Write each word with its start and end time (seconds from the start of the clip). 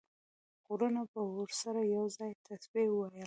غرونو 0.65 1.01
به 1.11 1.21
ورسره 1.37 1.81
یو 1.95 2.05
ځای 2.17 2.31
تسبیح 2.47 2.87
ویله. 2.91 3.19